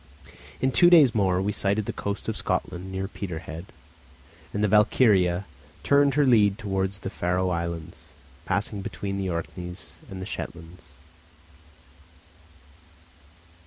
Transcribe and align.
In 0.61 0.71
two 0.71 0.89
days 0.89 1.13
more 1.13 1.39
we 1.39 1.51
sighted 1.51 1.85
the 1.85 1.93
coast 1.93 2.27
of 2.27 2.35
Scotland 2.35 2.91
near 2.91 3.07
Peterhead, 3.07 3.67
and 4.51 4.63
the 4.63 4.67
Valkyria 4.67 5.45
turned 5.83 6.15
her 6.15 6.25
lead 6.25 6.57
towards 6.57 6.97
the 6.97 7.11
Faroe 7.11 7.51
Islands, 7.51 8.09
passing 8.43 8.81
between 8.81 9.19
the 9.19 9.29
Orkneys 9.29 9.99
and 10.09 10.27
Shetlands. 10.27 10.93